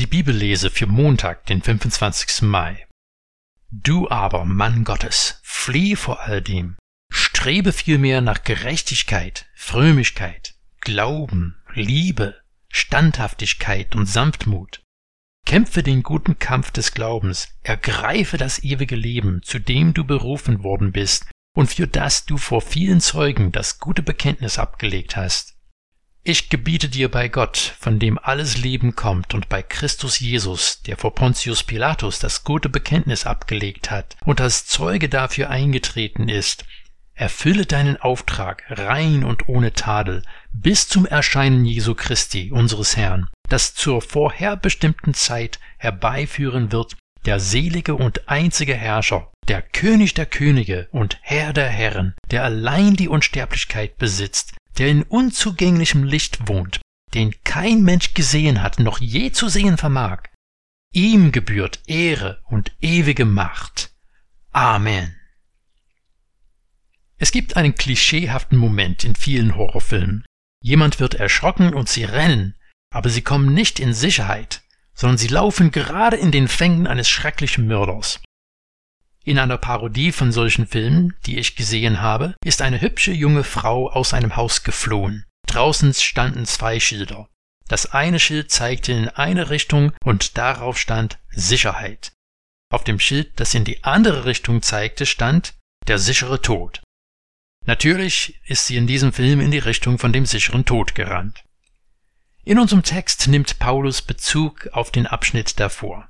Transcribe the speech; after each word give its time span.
Die 0.00 0.06
Bibellese 0.06 0.70
für 0.70 0.86
Montag, 0.86 1.44
den 1.44 1.60
25. 1.60 2.40
Mai. 2.40 2.86
Du 3.70 4.08
aber, 4.08 4.46
Mann 4.46 4.84
Gottes, 4.84 5.40
flieh 5.42 5.94
vor 5.94 6.20
all 6.20 6.40
dem, 6.40 6.78
strebe 7.12 7.70
vielmehr 7.70 8.22
nach 8.22 8.42
Gerechtigkeit, 8.42 9.44
Frömmigkeit, 9.54 10.54
Glauben, 10.80 11.62
Liebe, 11.74 12.40
Standhaftigkeit 12.70 13.94
und 13.94 14.06
Sanftmut. 14.06 14.80
Kämpfe 15.44 15.82
den 15.82 16.02
guten 16.02 16.38
Kampf 16.38 16.70
des 16.70 16.92
Glaubens, 16.92 17.48
ergreife 17.62 18.38
das 18.38 18.64
ewige 18.64 18.96
Leben, 18.96 19.42
zu 19.42 19.58
dem 19.58 19.92
du 19.92 20.04
berufen 20.04 20.62
worden 20.62 20.92
bist 20.92 21.26
und 21.54 21.70
für 21.74 21.86
das 21.86 22.24
du 22.24 22.38
vor 22.38 22.62
vielen 22.62 23.02
Zeugen 23.02 23.52
das 23.52 23.78
gute 23.80 24.02
Bekenntnis 24.02 24.58
abgelegt 24.58 25.16
hast. 25.16 25.59
Ich 26.22 26.50
gebiete 26.50 26.90
dir 26.90 27.10
bei 27.10 27.28
Gott, 27.28 27.56
von 27.78 27.98
dem 27.98 28.18
alles 28.18 28.58
Leben 28.58 28.94
kommt, 28.94 29.32
und 29.32 29.48
bei 29.48 29.62
Christus 29.62 30.20
Jesus, 30.20 30.82
der 30.82 30.98
vor 30.98 31.14
Pontius 31.14 31.62
Pilatus 31.62 32.18
das 32.18 32.44
gute 32.44 32.68
Bekenntnis 32.68 33.24
abgelegt 33.24 33.90
hat 33.90 34.16
und 34.26 34.40
als 34.40 34.66
Zeuge 34.66 35.08
dafür 35.08 35.48
eingetreten 35.48 36.28
ist, 36.28 36.66
erfülle 37.14 37.64
deinen 37.64 37.96
Auftrag 37.96 38.64
rein 38.68 39.24
und 39.24 39.48
ohne 39.48 39.72
Tadel 39.72 40.22
bis 40.52 40.88
zum 40.88 41.06
Erscheinen 41.06 41.64
Jesu 41.64 41.94
Christi, 41.94 42.50
unseres 42.52 42.98
Herrn, 42.98 43.28
das 43.48 43.74
zur 43.74 44.02
vorherbestimmten 44.02 45.14
Zeit 45.14 45.58
herbeiführen 45.78 46.70
wird, 46.70 46.96
der 47.24 47.40
selige 47.40 47.94
und 47.94 48.28
einzige 48.28 48.74
Herrscher, 48.74 49.30
der 49.48 49.62
König 49.62 50.14
der 50.14 50.26
Könige 50.26 50.88
und 50.92 51.18
Herr 51.22 51.52
der 51.52 51.68
Herren, 51.68 52.14
der 52.30 52.44
allein 52.44 52.94
die 52.96 53.08
Unsterblichkeit 53.08 53.96
besitzt, 53.98 54.54
der 54.78 54.88
in 54.88 55.02
unzugänglichem 55.02 56.04
Licht 56.04 56.48
wohnt, 56.48 56.80
den 57.14 57.34
kein 57.44 57.82
Mensch 57.82 58.14
gesehen 58.14 58.62
hat, 58.62 58.78
noch 58.78 59.00
je 59.00 59.32
zu 59.32 59.48
sehen 59.48 59.76
vermag. 59.76 60.24
Ihm 60.92 61.32
gebührt 61.32 61.80
Ehre 61.86 62.42
und 62.44 62.72
ewige 62.80 63.24
Macht. 63.24 63.92
Amen. 64.52 65.14
Es 67.18 67.32
gibt 67.32 67.56
einen 67.56 67.74
klischeehaften 67.74 68.56
Moment 68.58 69.04
in 69.04 69.14
vielen 69.14 69.54
Horrorfilmen. 69.54 70.24
Jemand 70.62 71.00
wird 71.00 71.14
erschrocken 71.14 71.74
und 71.74 71.88
sie 71.88 72.04
rennen, 72.04 72.54
aber 72.90 73.10
sie 73.10 73.22
kommen 73.22 73.54
nicht 73.54 73.78
in 73.78 73.92
Sicherheit, 73.92 74.62
sondern 74.94 75.18
sie 75.18 75.28
laufen 75.28 75.70
gerade 75.70 76.16
in 76.16 76.32
den 76.32 76.48
Fängen 76.48 76.86
eines 76.86 77.08
schrecklichen 77.08 77.66
Mörders. 77.66 78.20
In 79.24 79.38
einer 79.38 79.58
Parodie 79.58 80.12
von 80.12 80.32
solchen 80.32 80.66
Filmen, 80.66 81.14
die 81.26 81.38
ich 81.38 81.54
gesehen 81.54 82.00
habe, 82.00 82.34
ist 82.44 82.62
eine 82.62 82.80
hübsche 82.80 83.12
junge 83.12 83.44
Frau 83.44 83.90
aus 83.90 84.14
einem 84.14 84.36
Haus 84.36 84.62
geflohen. 84.62 85.26
Draußen 85.46 85.92
standen 85.94 86.46
zwei 86.46 86.80
Schilder. 86.80 87.28
Das 87.68 87.92
eine 87.92 88.18
Schild 88.18 88.50
zeigte 88.50 88.92
in 88.92 89.08
eine 89.08 89.50
Richtung 89.50 89.92
und 90.04 90.38
darauf 90.38 90.78
stand 90.78 91.18
Sicherheit. 91.30 92.12
Auf 92.72 92.82
dem 92.84 92.98
Schild, 92.98 93.38
das 93.38 93.54
in 93.54 93.64
die 93.64 93.84
andere 93.84 94.24
Richtung 94.24 94.62
zeigte, 94.62 95.06
stand 95.06 95.54
der 95.86 95.98
sichere 95.98 96.40
Tod. 96.40 96.82
Natürlich 97.66 98.40
ist 98.46 98.66
sie 98.66 98.76
in 98.76 98.86
diesem 98.86 99.12
Film 99.12 99.40
in 99.40 99.50
die 99.50 99.58
Richtung 99.58 99.98
von 99.98 100.12
dem 100.12 100.24
sicheren 100.24 100.64
Tod 100.64 100.94
gerannt. 100.94 101.44
In 102.44 102.58
unserem 102.58 102.82
Text 102.82 103.28
nimmt 103.28 103.58
Paulus 103.58 104.02
Bezug 104.02 104.68
auf 104.72 104.90
den 104.90 105.06
Abschnitt 105.06 105.60
davor. 105.60 106.09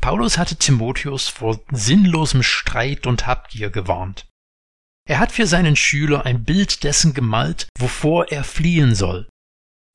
Paulus 0.00 0.38
hatte 0.38 0.56
Timotheus 0.56 1.28
vor 1.28 1.60
sinnlosem 1.70 2.42
Streit 2.42 3.06
und 3.06 3.26
Habgier 3.26 3.70
gewarnt. 3.70 4.26
Er 5.08 5.18
hat 5.18 5.32
für 5.32 5.46
seinen 5.46 5.76
Schüler 5.76 6.26
ein 6.26 6.44
Bild 6.44 6.84
dessen 6.84 7.14
gemalt, 7.14 7.68
wovor 7.78 8.30
er 8.30 8.44
fliehen 8.44 8.94
soll. 8.94 9.28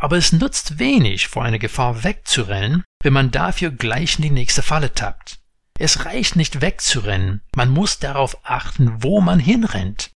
Aber 0.01 0.17
es 0.17 0.33
nutzt 0.33 0.79
wenig, 0.79 1.27
vor 1.27 1.43
einer 1.43 1.59
Gefahr 1.59 2.03
wegzurennen, 2.03 2.83
wenn 3.01 3.13
man 3.13 3.31
dafür 3.31 3.71
gleich 3.71 4.17
in 4.17 4.23
die 4.23 4.31
nächste 4.31 4.61
Falle 4.61 4.93
tappt. 4.93 5.39
Es 5.79 6.05
reicht 6.05 6.35
nicht 6.35 6.61
wegzurennen, 6.61 7.41
man 7.55 7.69
muss 7.69 7.99
darauf 7.99 8.37
achten, 8.43 9.03
wo 9.03 9.21
man 9.21 9.39
hinrennt. 9.39 10.11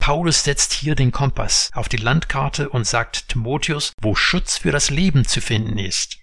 Paulus 0.00 0.44
setzt 0.44 0.72
hier 0.72 0.94
den 0.94 1.12
Kompass 1.12 1.70
auf 1.74 1.88
die 1.88 1.96
Landkarte 1.96 2.68
und 2.70 2.86
sagt 2.86 3.28
Timotheus, 3.28 3.92
wo 4.00 4.14
Schutz 4.14 4.58
für 4.58 4.72
das 4.72 4.90
Leben 4.90 5.24
zu 5.24 5.40
finden 5.40 5.78
ist. 5.78 6.19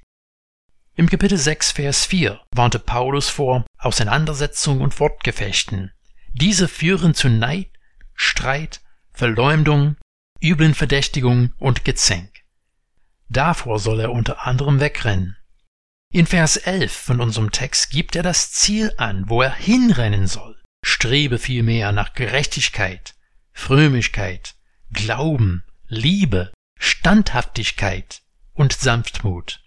Im 1.00 1.08
Kapitel 1.08 1.38
6, 1.38 1.74
Vers 1.74 2.08
4 2.08 2.42
warnte 2.56 2.80
Paulus 2.80 3.30
vor 3.30 3.68
Auseinandersetzungen 3.78 4.82
und 4.82 5.00
Wortgefechten. 5.00 5.92
Diese 6.34 6.68
führen 6.68 7.14
zu 7.14 7.30
Neid, 7.30 7.70
Streit, 8.16 8.82
Verleumdung, 9.14 9.96
üblen 10.42 10.74
Verdächtigungen 10.74 11.54
und 11.60 11.86
Gezänk. 11.86 12.32
Davor 13.30 13.78
soll 13.78 14.00
er 14.00 14.12
unter 14.12 14.48
anderem 14.48 14.80
wegrennen. 14.80 15.38
In 16.12 16.26
Vers 16.26 16.58
11 16.58 16.92
von 16.92 17.22
unserem 17.22 17.52
Text 17.52 17.92
gibt 17.92 18.16
er 18.16 18.24
das 18.24 18.52
Ziel 18.52 18.92
an, 18.98 19.30
wo 19.30 19.44
er 19.44 19.54
hinrennen 19.54 20.26
soll. 20.26 20.60
Strebe 20.84 21.38
vielmehr 21.38 21.92
nach 21.92 22.14
Gerechtigkeit, 22.14 23.14
Frömmigkeit, 23.54 24.56
Glauben, 24.92 25.64
Liebe, 25.88 26.52
Standhaftigkeit 26.80 28.24
und 28.56 28.74
Sanftmut. 28.74 29.62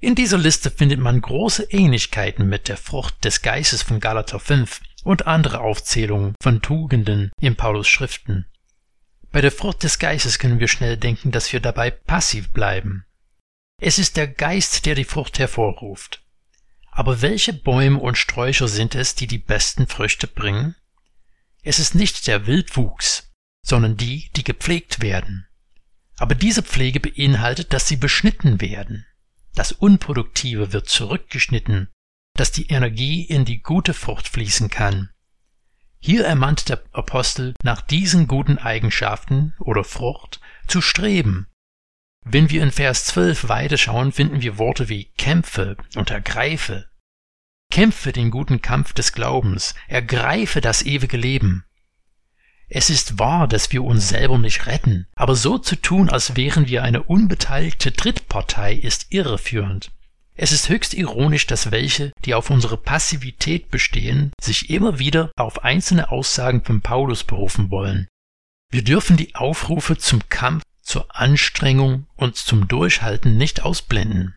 In 0.00 0.14
dieser 0.14 0.38
Liste 0.38 0.70
findet 0.70 1.00
man 1.00 1.20
große 1.20 1.72
Ähnlichkeiten 1.72 2.48
mit 2.48 2.68
der 2.68 2.76
Frucht 2.76 3.24
des 3.24 3.42
Geistes 3.42 3.82
von 3.82 3.98
Galater 3.98 4.38
5 4.38 4.80
und 5.02 5.26
andere 5.26 5.58
Aufzählungen 5.58 6.36
von 6.40 6.62
Tugenden 6.62 7.32
in 7.40 7.56
Paulus 7.56 7.88
Schriften. 7.88 8.46
Bei 9.32 9.40
der 9.40 9.50
Frucht 9.50 9.82
des 9.82 9.98
Geistes 9.98 10.38
können 10.38 10.60
wir 10.60 10.68
schnell 10.68 10.96
denken, 10.96 11.32
dass 11.32 11.52
wir 11.52 11.58
dabei 11.58 11.90
passiv 11.90 12.52
bleiben. 12.52 13.06
Es 13.80 13.98
ist 13.98 14.16
der 14.16 14.28
Geist, 14.28 14.86
der 14.86 14.94
die 14.94 15.04
Frucht 15.04 15.40
hervorruft. 15.40 16.22
Aber 16.92 17.20
welche 17.20 17.52
Bäume 17.52 17.98
und 17.98 18.16
Sträucher 18.16 18.68
sind 18.68 18.94
es, 18.94 19.16
die 19.16 19.26
die 19.26 19.38
besten 19.38 19.88
Früchte 19.88 20.28
bringen? 20.28 20.76
Es 21.64 21.80
ist 21.80 21.96
nicht 21.96 22.28
der 22.28 22.46
Wildwuchs, 22.46 23.32
sondern 23.62 23.96
die, 23.96 24.30
die 24.36 24.44
gepflegt 24.44 25.00
werden. 25.00 25.48
Aber 26.18 26.36
diese 26.36 26.62
Pflege 26.62 27.00
beinhaltet, 27.00 27.72
dass 27.72 27.88
sie 27.88 27.96
beschnitten 27.96 28.60
werden. 28.60 29.04
Das 29.54 29.72
Unproduktive 29.72 30.72
wird 30.72 30.88
zurückgeschnitten, 30.88 31.88
dass 32.34 32.52
die 32.52 32.68
Energie 32.68 33.22
in 33.22 33.44
die 33.44 33.60
gute 33.60 33.94
Frucht 33.94 34.28
fließen 34.28 34.70
kann. 34.70 35.10
Hier 36.00 36.24
ermahnt 36.24 36.68
der 36.68 36.82
Apostel, 36.92 37.54
nach 37.62 37.80
diesen 37.80 38.28
guten 38.28 38.58
Eigenschaften 38.58 39.54
oder 39.58 39.82
Frucht 39.82 40.40
zu 40.68 40.80
streben. 40.80 41.48
Wenn 42.24 42.50
wir 42.50 42.62
in 42.62 42.70
Vers 42.70 43.06
12 43.06 43.48
weiterschauen, 43.48 44.12
finden 44.12 44.42
wir 44.42 44.58
Worte 44.58 44.88
wie 44.88 45.06
kämpfe 45.16 45.76
und 45.96 46.10
ergreife. 46.10 46.88
Kämpfe 47.70 48.12
den 48.12 48.30
guten 48.30 48.62
Kampf 48.62 48.92
des 48.92 49.12
Glaubens, 49.12 49.74
ergreife 49.88 50.60
das 50.60 50.82
ewige 50.82 51.16
Leben. 51.16 51.64
Es 52.70 52.90
ist 52.90 53.18
wahr, 53.18 53.48
dass 53.48 53.72
wir 53.72 53.82
uns 53.82 54.10
selber 54.10 54.38
nicht 54.38 54.66
retten, 54.66 55.06
aber 55.16 55.34
so 55.34 55.56
zu 55.56 55.76
tun, 55.76 56.10
als 56.10 56.36
wären 56.36 56.68
wir 56.68 56.82
eine 56.82 57.02
unbeteiligte 57.02 57.92
Drittpartei, 57.92 58.74
ist 58.74 59.06
irreführend. 59.08 59.90
Es 60.34 60.52
ist 60.52 60.68
höchst 60.68 60.94
ironisch, 60.94 61.46
dass 61.46 61.72
welche, 61.72 62.12
die 62.24 62.34
auf 62.34 62.50
unsere 62.50 62.76
Passivität 62.76 63.70
bestehen, 63.70 64.32
sich 64.40 64.70
immer 64.70 64.98
wieder 64.98 65.32
auf 65.36 65.64
einzelne 65.64 66.12
Aussagen 66.12 66.62
von 66.62 66.80
Paulus 66.80 67.24
berufen 67.24 67.70
wollen. 67.70 68.06
Wir 68.70 68.84
dürfen 68.84 69.16
die 69.16 69.34
Aufrufe 69.34 69.96
zum 69.96 70.28
Kampf, 70.28 70.62
zur 70.82 71.16
Anstrengung 71.16 72.06
und 72.16 72.36
zum 72.36 72.68
Durchhalten 72.68 73.36
nicht 73.36 73.62
ausblenden. 73.62 74.36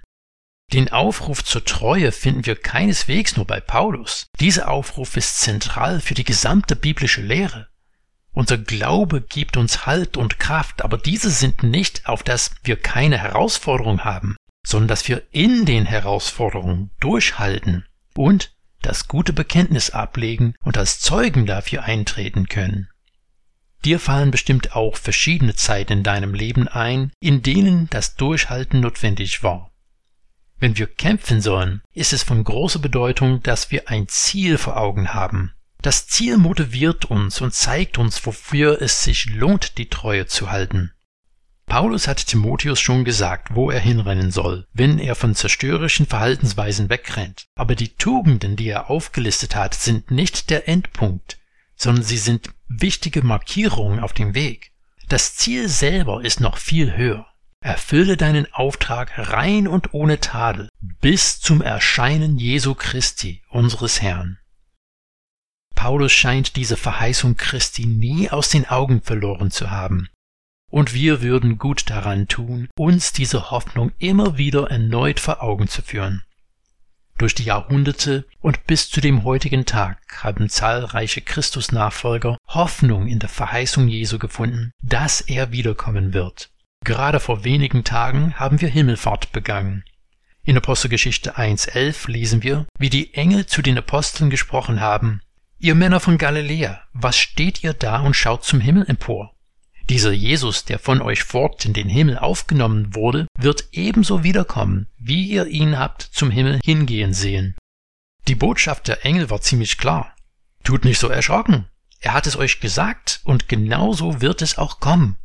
Den 0.74 0.92
Aufruf 0.92 1.44
zur 1.44 1.66
Treue 1.66 2.14
finden 2.14 2.46
wir 2.46 2.56
keineswegs 2.56 3.36
nur 3.36 3.46
bei 3.46 3.60
Paulus. 3.60 4.28
Dieser 4.40 4.72
Aufruf 4.72 5.18
ist 5.18 5.40
zentral 5.40 6.00
für 6.00 6.14
die 6.14 6.24
gesamte 6.24 6.78
biblische 6.78 7.22
Lehre. 7.22 7.68
Unser 8.34 8.58
Glaube 8.58 9.22
gibt 9.22 9.58
uns 9.58 9.86
Halt 9.86 10.16
und 10.16 10.40
Kraft, 10.40 10.84
aber 10.84 10.98
diese 10.98 11.30
sind 11.30 11.64
nicht, 11.64 12.08
auf 12.08 12.24
dass 12.24 12.52
wir 12.64 12.78
keine 12.78 13.18
Herausforderung 13.18 14.04
haben, 14.04 14.38
sondern 14.66 14.88
dass 14.88 15.08
wir 15.08 15.24
in 15.32 15.66
den 15.66 15.86
Herausforderungen 15.86 16.92
durchhalten 17.00 17.86
und 18.16 18.54
das 18.82 19.08
gute 19.08 19.34
Bekenntnis 19.34 19.92
ablegen 19.92 20.56
und 20.64 20.78
als 20.78 21.00
Zeugen 21.02 21.46
dafür 21.46 21.84
eintreten 21.84 22.48
können. 22.48 22.88
Dir 23.84 24.00
fallen 24.00 24.32
bestimmt 24.32 24.76
auch 24.76 24.96
verschiedene 24.96 25.56
Zeiten 25.56 25.94
in 25.94 26.04
deinem 26.04 26.34
Leben 26.34 26.68
ein, 26.68 27.12
in 27.20 27.42
denen 27.42 27.90
das 27.90 28.16
Durchhalten 28.16 28.80
notwendig 28.80 29.44
war. 29.44 29.72
Wenn 30.60 30.78
wir 30.78 30.86
kämpfen 30.86 31.42
sollen, 31.42 31.82
ist 31.94 32.14
es 32.14 32.22
von 32.22 32.44
großer 32.44 32.80
Bedeutung, 32.80 33.42
dass 33.42 33.72
wir 33.72 33.90
ein 33.90 34.08
Ziel 34.08 34.60
vor 34.60 34.78
Augen 34.78 35.16
haben, 35.16 35.54
das 35.82 36.08
Ziel 36.08 36.38
motiviert 36.38 37.06
uns 37.06 37.42
und 37.42 37.54
zeigt 37.54 37.98
uns, 37.98 38.26
wofür 38.26 38.82
es 38.82 39.04
sich 39.04 39.26
lohnt, 39.30 39.78
die 39.78 39.90
Treue 39.90 40.28
zu 40.28 40.52
halten. 40.52 40.92
Paulus 41.66 42.08
hat 42.08 42.28
Timotheus 42.28 42.82
schon 42.82 43.06
gesagt, 43.06 43.56
wo 43.56 43.72
er 43.72 43.80
hinrennen 43.80 44.32
soll, 44.32 44.68
wenn 44.74 45.00
er 45.00 45.16
von 45.16 45.36
zerstörerischen 45.36 46.06
Verhaltensweisen 46.06 46.90
wegrennt. 46.90 47.46
Aber 47.56 47.76
die 47.76 47.96
Tugenden, 47.96 48.58
die 48.58 48.68
er 48.68 48.90
aufgelistet 48.90 49.56
hat, 49.56 49.74
sind 49.74 50.12
nicht 50.12 50.50
der 50.50 50.68
Endpunkt, 50.68 51.40
sondern 51.76 52.04
sie 52.04 52.18
sind 52.18 52.50
wichtige 52.68 53.22
Markierungen 53.24 54.02
auf 54.02 54.12
dem 54.12 54.36
Weg. 54.36 54.72
Das 55.08 55.36
Ziel 55.36 55.70
selber 55.70 56.24
ist 56.24 56.42
noch 56.42 56.58
viel 56.58 56.98
höher. 56.98 57.26
Erfülle 57.62 58.18
deinen 58.18 58.52
Auftrag 58.54 59.14
rein 59.18 59.68
und 59.68 59.94
ohne 59.94 60.20
Tadel 60.20 60.68
bis 60.80 61.40
zum 61.40 61.62
Erscheinen 61.62 62.38
Jesu 62.38 62.76
Christi, 62.76 63.44
unseres 63.50 64.02
Herrn. 64.02 64.41
Paulus 65.82 66.12
scheint 66.12 66.58
diese 66.58 66.78
Verheißung 66.78 67.38
Christi 67.38 67.88
nie 67.88 68.30
aus 68.30 68.50
den 68.50 68.70
Augen 68.70 69.02
verloren 69.02 69.50
zu 69.50 69.72
haben. 69.72 70.10
Und 70.70 70.94
wir 70.94 71.24
würden 71.24 71.58
gut 71.58 71.90
daran 71.90 72.28
tun, 72.28 72.70
uns 72.78 73.14
diese 73.14 73.50
Hoffnung 73.50 73.92
immer 73.98 74.38
wieder 74.38 74.70
erneut 74.70 75.20
vor 75.20 75.42
Augen 75.42 75.68
zu 75.68 75.82
führen. 75.82 76.22
Durch 77.18 77.34
die 77.34 77.46
Jahrhunderte 77.46 78.28
und 78.42 78.68
bis 78.68 78.92
zu 78.92 79.02
dem 79.02 79.24
heutigen 79.24 79.66
Tag 79.66 79.98
haben 80.24 80.50
zahlreiche 80.50 81.22
Christusnachfolger 81.22 82.38
Hoffnung 82.48 83.08
in 83.08 83.18
der 83.18 83.30
Verheißung 83.30 83.88
Jesu 83.88 84.20
gefunden, 84.20 84.70
dass 84.84 85.22
er 85.22 85.52
wiederkommen 85.52 86.14
wird. 86.14 86.52
Gerade 86.86 87.20
vor 87.20 87.44
wenigen 87.44 87.84
Tagen 87.84 88.36
haben 88.36 88.62
wir 88.62 88.70
Himmelfahrt 88.70 89.32
begangen. 89.32 89.84
In 90.44 90.56
Apostelgeschichte 90.56 91.38
1.11 91.38 92.12
lesen 92.12 92.44
wir, 92.44 92.68
wie 92.78 92.92
die 92.92 93.16
Engel 93.16 93.48
zu 93.48 93.64
den 93.64 93.80
Aposteln 93.80 94.30
gesprochen 94.30 94.80
haben. 94.80 95.22
Ihr 95.64 95.76
Männer 95.76 96.00
von 96.00 96.18
Galiläa, 96.18 96.82
was 96.92 97.16
steht 97.16 97.64
ihr 97.64 97.74
da 97.74 98.00
und 98.00 98.16
schaut 98.16 98.44
zum 98.44 98.60
Himmel 98.62 98.84
empor? 98.90 99.36
Dieser 99.92 100.12
Jesus, 100.12 100.66
der 100.66 100.80
von 100.80 101.04
euch 101.04 101.22
fort 101.22 101.66
in 101.66 101.74
den 101.74 101.88
Himmel 101.88 102.18
aufgenommen 102.18 102.96
wurde, 102.96 103.28
wird 103.38 103.68
ebenso 103.72 104.24
wiederkommen, 104.24 104.88
wie 104.98 105.24
ihr 105.28 105.46
ihn 105.46 105.78
habt 105.78 106.02
zum 106.02 106.32
Himmel 106.32 106.60
hingehen 106.64 107.14
sehen. 107.14 107.56
Die 108.28 108.34
Botschaft 108.34 108.88
der 108.88 109.06
Engel 109.06 109.30
war 109.30 109.42
ziemlich 109.42 109.78
klar. 109.78 110.16
Tut 110.64 110.84
nicht 110.84 110.98
so 110.98 111.10
erschrocken. 111.10 111.68
Er 112.00 112.14
hat 112.14 112.26
es 112.26 112.38
euch 112.38 112.60
gesagt 112.60 113.22
und 113.24 113.48
genauso 113.48 114.20
wird 114.20 114.42
es 114.42 114.58
auch 114.58 114.80
kommen. 114.80 115.18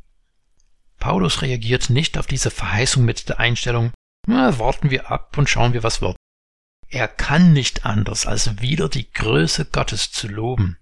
Paulus 0.99 1.41
reagiert 1.41 1.89
nicht 1.89 2.19
auf 2.19 2.27
diese 2.27 2.51
Verheißung 2.51 3.07
mit 3.07 3.31
der 3.31 3.41
Einstellung, 3.41 3.91
na, 4.27 4.59
warten 4.59 4.91
wir 4.91 5.11
ab 5.11 5.39
und 5.39 5.49
schauen 5.49 5.73
wir, 5.73 5.83
was 5.83 6.03
wird. 6.03 6.16
Er 6.97 7.09
kann 7.09 7.53
nicht 7.53 7.85
anders, 7.85 8.25
als 8.25 8.63
wieder 8.63 8.89
die 8.89 9.13
Größe 9.13 9.67
Gottes 9.67 10.13
zu 10.13 10.29
loben. 10.29 10.79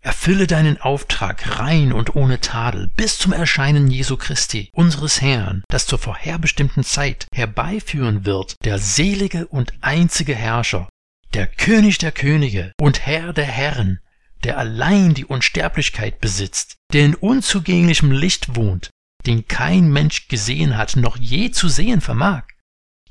Erfülle 0.00 0.46
deinen 0.46 0.80
Auftrag 0.80 1.58
rein 1.58 1.92
und 1.92 2.14
ohne 2.14 2.40
Tadel 2.40 2.86
bis 2.94 3.18
zum 3.18 3.32
Erscheinen 3.32 3.90
Jesu 3.90 4.16
Christi, 4.16 4.70
unseres 4.72 5.20
Herrn, 5.20 5.64
das 5.66 5.86
zur 5.86 5.98
vorherbestimmten 5.98 6.84
Zeit 6.84 7.26
herbeiführen 7.34 8.24
wird, 8.24 8.54
der 8.64 8.78
selige 8.78 9.48
und 9.48 9.72
einzige 9.80 10.36
Herrscher, 10.36 10.88
der 11.34 11.48
König 11.48 11.98
der 11.98 12.12
Könige 12.12 12.72
und 12.78 13.04
Herr 13.04 13.32
der 13.32 13.46
Herren, 13.46 13.98
der 14.44 14.58
allein 14.58 15.14
die 15.14 15.24
Unsterblichkeit 15.24 16.20
besitzt, 16.20 16.76
der 16.92 17.04
in 17.04 17.16
unzugänglichem 17.16 18.12
Licht 18.12 18.54
wohnt, 18.54 18.90
den 19.26 19.48
kein 19.48 19.90
Mensch 19.90 20.28
gesehen 20.28 20.76
hat, 20.76 20.94
noch 20.94 21.16
je 21.16 21.50
zu 21.50 21.68
sehen 21.68 22.00
vermag. 22.00 22.44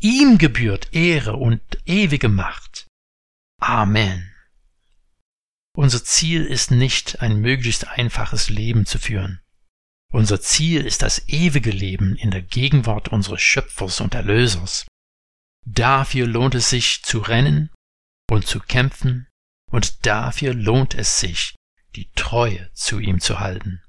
Ihm 0.02 0.38
gebührt 0.38 0.94
Ehre 0.94 1.36
und 1.36 1.62
ewige 1.86 2.30
Macht. 2.30 2.88
Amen. 3.62 4.34
Unser 5.76 6.04
Ziel 6.04 6.46
ist 6.46 6.72
nicht, 6.72 7.22
ein 7.22 7.42
möglichst 7.42 7.88
einfaches 7.88 8.50
Leben 8.50 8.86
zu 8.86 8.98
führen. 8.98 9.42
Unser 10.12 10.42
Ziel 10.42 10.86
ist 10.86 11.02
das 11.02 11.28
ewige 11.28 11.72
Leben 11.72 12.16
in 12.16 12.32
der 12.32 12.42
Gegenwart 12.42 13.10
unseres 13.10 13.42
Schöpfers 13.42 14.00
und 14.00 14.16
Erlösers. 14.16 14.88
Dafür 15.66 16.28
lohnt 16.28 16.56
es 16.56 16.70
sich 16.70 17.04
zu 17.04 17.20
rennen 17.20 17.70
und 18.30 18.48
zu 18.48 18.60
kämpfen, 18.60 19.28
und 19.70 20.06
dafür 20.06 20.54
lohnt 20.54 20.96
es 20.96 21.20
sich, 21.20 21.56
die 21.96 22.10
Treue 22.16 22.72
zu 22.74 23.00
ihm 23.00 23.20
zu 23.20 23.40
halten. 23.40 23.84